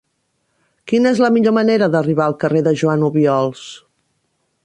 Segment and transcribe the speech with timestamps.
[0.91, 3.67] Quina és la millor manera d'arribar al carrer de Joan Obiols?